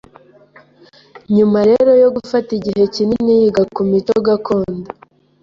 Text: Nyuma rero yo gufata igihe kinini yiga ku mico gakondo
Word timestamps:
Nyuma 1.35 1.59
rero 1.69 1.91
yo 2.03 2.09
gufata 2.15 2.49
igihe 2.59 2.83
kinini 2.95 3.31
yiga 3.39 3.63
ku 3.75 3.81
mico 3.91 4.15
gakondo 4.27 4.89